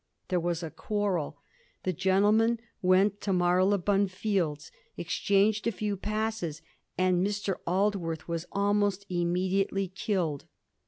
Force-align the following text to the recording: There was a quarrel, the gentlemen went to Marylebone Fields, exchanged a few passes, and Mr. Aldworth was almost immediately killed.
There 0.29 0.39
was 0.39 0.63
a 0.63 0.71
quarrel, 0.71 1.37
the 1.83 1.93
gentlemen 1.93 2.59
went 2.81 3.21
to 3.21 3.31
Marylebone 3.31 4.07
Fields, 4.07 4.71
exchanged 4.97 5.67
a 5.67 5.71
few 5.71 5.95
passes, 5.95 6.63
and 6.97 7.23
Mr. 7.23 7.57
Aldworth 7.67 8.27
was 8.27 8.47
almost 8.51 9.05
immediately 9.09 9.87
killed. 9.89 10.45